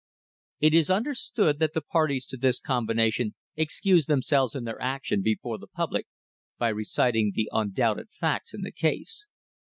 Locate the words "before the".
5.21-5.67